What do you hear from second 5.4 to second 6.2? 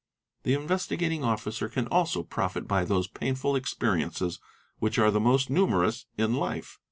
numerous